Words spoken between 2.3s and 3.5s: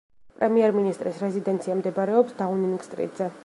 დაუნინგ სტრიტზე.